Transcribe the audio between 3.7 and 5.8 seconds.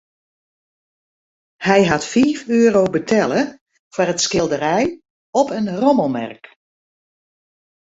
foar it skilderij op in